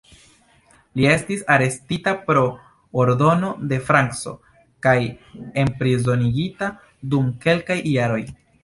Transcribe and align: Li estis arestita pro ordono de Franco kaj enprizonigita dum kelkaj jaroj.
Li 1.01 1.05
estis 1.09 1.43
arestita 1.55 2.13
pro 2.31 2.43
ordono 3.03 3.53
de 3.73 3.81
Franco 3.91 4.35
kaj 4.89 4.99
enprizonigita 5.67 6.75
dum 7.15 7.33
kelkaj 7.47 7.81
jaroj. 7.97 8.23